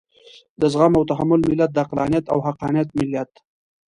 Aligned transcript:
د 0.61 0.61
زغم 0.73 0.93
او 0.97 1.03
تحمل 1.11 1.41
ملت، 1.49 1.71
د 1.73 1.77
عقلانيت 1.83 2.25
او 2.33 2.39
حقانيت 2.47 2.87
ملت. 2.97 3.31